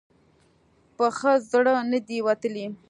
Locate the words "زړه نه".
1.51-1.99